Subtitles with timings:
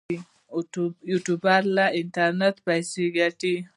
[1.11, 3.55] یوټیوبران له انټرنیټ پیسې ګټي